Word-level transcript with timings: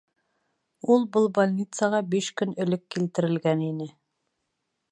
Ул 0.93 1.03
был 1.17 1.27
больницаға 1.37 1.99
биш 2.15 2.29
көн 2.41 2.55
элек 2.65 2.83
килтерелгән 2.95 3.63
ине. 3.69 3.91